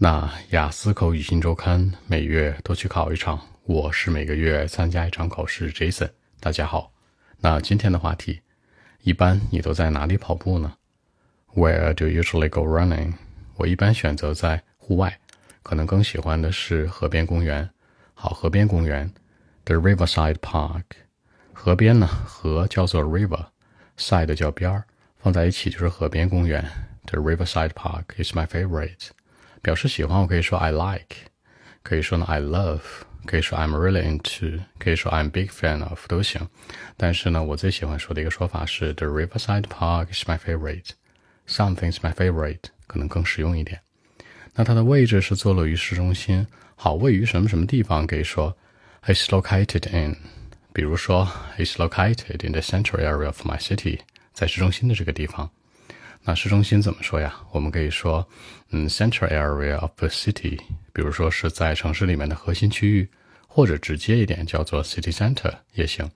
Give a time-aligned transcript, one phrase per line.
[0.00, 5.72] 那雅思口语新周刊每月都去考一场，我是每个月参加一场考试。
[5.72, 6.92] Jason，大家好。
[7.40, 8.40] 那今天的话题，
[9.02, 10.72] 一般你都在哪里跑步呢
[11.52, 13.14] ？Where do you usually go running？
[13.56, 15.18] 我一般选择在户外，
[15.64, 17.68] 可能更喜欢的是河边公园。
[18.14, 19.12] 好，河边公园
[19.64, 20.84] ，the Riverside Park。
[21.52, 24.84] 河边呢，河叫做 river，side 叫边儿，
[25.18, 26.64] 放在一起就是河边公园。
[27.06, 29.08] The Riverside Park is my favorite。
[29.62, 31.16] 表示喜欢，我可以说 I like，
[31.82, 32.80] 可以说呢 I love，
[33.26, 36.48] 可以说 I'm really into，可以说 I'm big fan of 都行。
[36.96, 40.90] 但是呢，我最喜欢说的一个说法是 The Riverside Park is my favorite。
[41.46, 43.80] Something's my favorite 可能更实用一点。
[44.54, 48.06] 那它的位置是坐落于市中心，好，位于什么什么地方？
[48.06, 48.56] 可以说
[49.06, 50.16] It's located in，
[50.72, 54.00] 比如说 It's located in the central area of my city，
[54.32, 55.50] 在市中心的这个地方。
[56.28, 57.34] 那市中心怎么说呀？
[57.52, 58.28] 我们可以说，
[58.68, 60.58] 嗯，central area of the city，
[60.92, 63.08] 比如说是在城市里面的核心区域，
[63.46, 66.06] 或者直接一点叫做 city center 也行。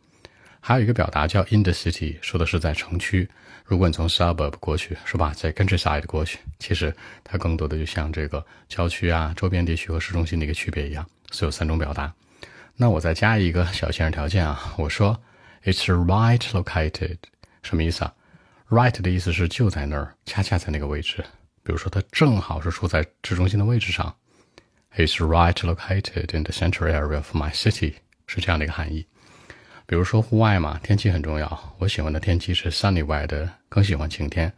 [0.61, 3.27] 还有一个表达叫 in the city，说的是在城区。
[3.65, 5.33] 如果你从 suburb 过去，是吧？
[5.35, 6.95] 在 countryside 过去，其实
[7.25, 12.13] 它更多的就像这个郊区啊、周边地区和市中心的一个区别一样，所以有三种表达。
[12.77, 15.19] 那我再加一个小限制条件啊，我说
[15.65, 17.17] it's right located，
[17.63, 18.13] 什么意思啊
[18.73, 21.23] ？Right 的意思是就在那儿，恰恰在那个位置。
[21.63, 24.17] 比如说，它正好是处在市中心的位置上。
[24.97, 29.07] It's right located in the central area of my city，是这样的一个含义。
[29.85, 31.75] 比如说户外嘛，天气很重要。
[31.79, 34.51] 我喜欢的天气是 sunny weather，更喜欢晴天。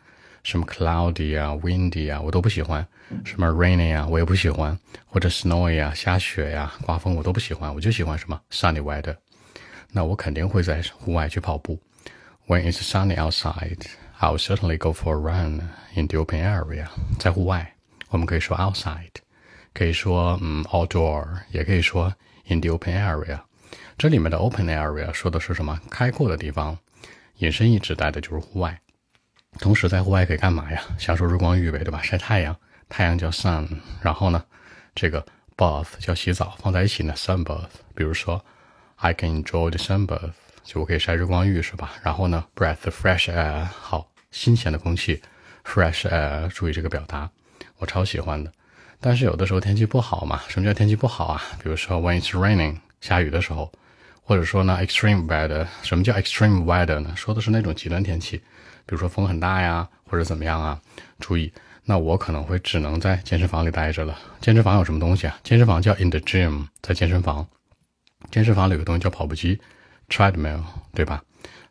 [0.44, 2.86] 什么 cloudy 啊，windy 啊，我都不喜欢。
[3.24, 4.78] 什么 rainy 啊，我也不喜欢。
[5.06, 7.74] 或者 snowy 啊，下雪呀，刮风我都不喜欢。
[7.74, 9.16] 我就喜欢什么 sunny weather。
[9.90, 11.80] 那我肯定会在户外去跑步。
[12.46, 13.80] When it's sunny outside。
[14.20, 15.60] I'll certainly go for a run
[15.94, 16.86] in the open area，
[17.18, 17.74] 在户外，
[18.08, 19.10] 我们可以说 outside，
[19.72, 22.14] 可以说嗯 outdoor，也可以说
[22.46, 23.40] in the open area。
[23.98, 25.78] 这里面的 open area 说的是什么？
[25.90, 26.78] 开阔的地方，
[27.38, 28.80] 引申义指代的就是户外。
[29.58, 30.82] 同时在户外可以干嘛呀？
[30.98, 32.00] 享受日光浴呗，对吧？
[32.02, 32.56] 晒太阳，
[32.88, 33.68] 太阳叫 sun。
[34.00, 34.42] 然后呢，
[34.94, 35.24] 这个
[35.56, 37.68] bath 叫洗澡，放在一起呢 sun bath。
[37.94, 38.44] 比如说
[38.96, 40.32] ，I can enjoy the sun bath，
[40.64, 41.92] 就我可以晒日光浴，是吧？
[42.02, 44.08] 然后呢，breath fresh air，好。
[44.30, 45.22] 新鲜的空气
[45.64, 47.30] ，fresh air，注意这个表达，
[47.78, 48.52] 我超喜欢的。
[49.00, 51.40] 但是有的时候天气不好嘛，什么叫天气不好啊？
[51.62, 53.70] 比如说 when it's raining，下雨的时候，
[54.24, 57.14] 或者说呢 extreme weather，什么叫 extreme weather 呢？
[57.14, 60.80] 说的是那种极端天气，比如说风很大呀，或者怎么样啊。
[61.20, 61.52] 注意，
[61.84, 64.18] 那我可能会只能在健身房里待着了。
[64.40, 65.38] 健身房有什么东西啊？
[65.44, 67.46] 健身房叫 in the gym，在健身房。
[68.32, 69.60] 健身房里有个东西叫跑步机
[70.09, 70.63] ，treadmill，
[70.93, 71.23] 对吧？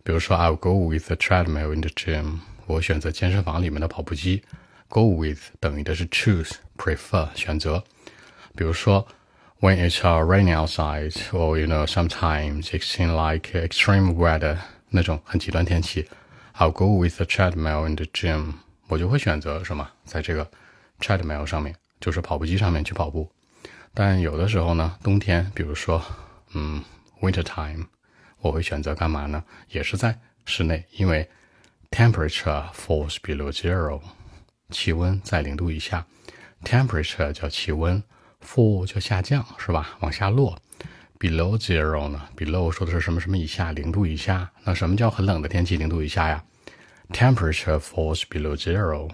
[0.03, 2.39] 比如说 I'll go with the treadmill in the gym。
[2.67, 4.43] 我选择健身房里面的跑步机，
[4.89, 7.83] go with 等于的是 choose prefer 选择。
[8.55, 9.07] 比如说，
[9.61, 14.57] when it's raining outside，or you know sometimes it seems like extreme weather
[14.91, 16.09] 那种很极端天气，
[16.57, 18.55] I'll go with the treadmill in the gym。
[18.89, 20.51] 我就会选择什么，在这个
[21.01, 23.31] treadmill 上面，就是跑步机上面去跑步。
[23.95, 26.03] 但有的时候呢，冬天，比如说，
[26.55, 26.83] 嗯，
[27.21, 27.87] winter time，
[28.44, 29.42] 我会选择干嘛呢？
[29.70, 31.28] 也是在室内，因为
[31.90, 34.02] Temperature falls below zero，
[34.70, 36.06] 气温在零度以下。
[36.64, 38.04] Temperature 叫气温
[38.46, 39.98] ，fall 叫下降，是吧？
[40.02, 40.60] 往下落。
[41.18, 43.72] Below zero 呢？Below 说的是什么什么以下？
[43.72, 44.52] 零度以下。
[44.66, 45.78] 那什么叫很冷的天气？
[45.78, 46.44] 零度以下呀
[47.14, 49.10] ？Temperature falls below zero，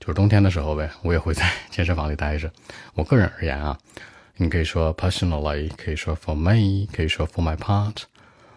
[0.00, 0.90] 就是冬天的时候呗。
[1.02, 2.52] 我也会在健身房里待着。
[2.94, 3.78] 我个人而言啊，
[4.36, 8.02] 你可以说 personally，可以说 for me，可以说 for my part。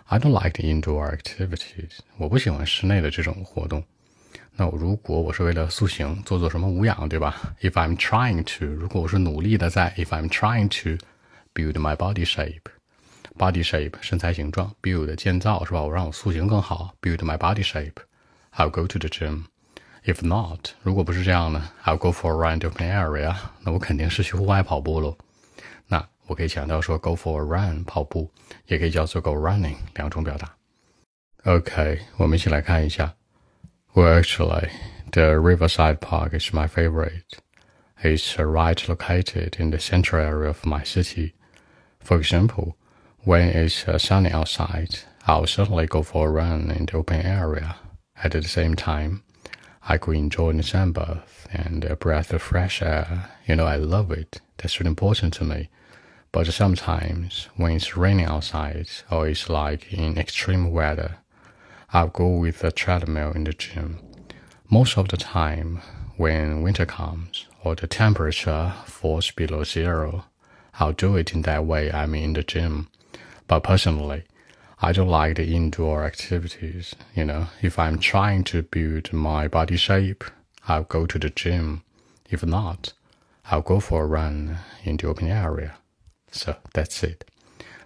[0.09, 1.99] I don't like the indoor activities。
[2.19, 3.83] 我不喜欢室内的这种活动。
[4.57, 7.55] 那如果我是为了塑形，做做什么无氧，对吧？
[7.61, 11.05] If I'm trying to，如果我是努力的在，If I'm trying to
[11.55, 15.83] build my body shape，body shape 身材形状，build 建造是吧？
[15.83, 22.89] 我让我塑形更好，build my body shape，I'll go to the gym。If not，如果不是这样呢，I'll go for a run in the open
[22.89, 23.35] area。
[23.63, 25.17] 那我肯定是去户外跑步喽。
[26.29, 28.31] 我可以强调说，go for a run 跑步，
[28.67, 30.55] 也可以叫做 go running 两种表达。
[31.45, 33.15] OK，我们一起来看一下。
[33.93, 34.71] Well, actually,
[35.13, 37.39] the Riverside Park is my favorite.
[38.03, 41.35] It's right located in the central area of my city.
[42.01, 42.75] For example,
[43.25, 47.77] when it's sunny outside, I'll certainly go for a run in the open area.
[48.23, 49.23] At the same time,
[49.87, 53.31] I could enjoy the sun bath and a breath of fresh air.
[53.47, 54.41] You know, I love it.
[54.59, 55.69] That's really important to me.
[56.32, 61.18] But sometimes when it's raining outside or it's like in extreme weather,
[61.92, 64.00] I'll go with the treadmill in the gym.
[64.70, 65.82] Most of the time,
[66.18, 70.26] when winter comes or the temperature falls below zero,
[70.80, 72.90] I'll do it in that way I'm in the gym.
[73.48, 74.24] But personally,
[74.82, 76.96] I don't like the indoor activities.
[77.16, 80.24] You know, if I'm trying to build my body shape,
[80.68, 81.84] I'll go to the gym.
[82.30, 82.94] If not,
[83.50, 85.76] I'll go for a run in the open area.
[86.32, 87.22] So that's it.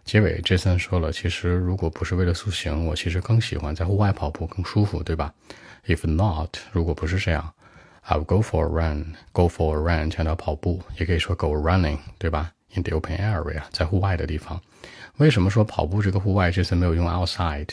[0.06, 5.34] 结尾，Jason 说了，其实如果不是为了塑形，我其实更喜欢在户外跑步，更舒服，对吧
[5.86, 7.54] ？If not，如果不是这样
[8.08, 14.62] ，I'll go for a run，go for a run 强调跑步，也可以说 go running，对吧？In the open area，在户外的地方。
[15.18, 17.70] 为什么说跑步这个户外这次没有用 outside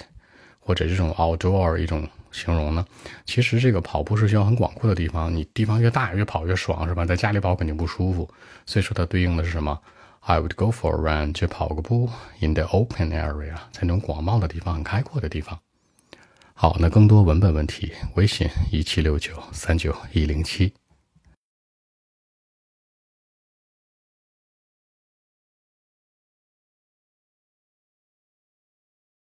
[0.61, 2.87] 或者这种 outdoor 一种形容呢？
[3.25, 7.05] 其实这个跑步是需要很广阔的地方，你地方越大，越跑越爽，是吧？
[7.05, 8.29] 在家里跑肯定不舒服，
[8.67, 9.77] 所以说它对应的是什么
[10.21, 12.09] ？I would go for a run，去跑个步
[12.41, 15.59] ，in the open area，在那种广袤的地方、很开阔的地方。
[16.55, 20.73] 好，那更多文本问题，微信一七六九三九一零七。